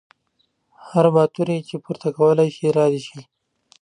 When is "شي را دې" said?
2.55-3.01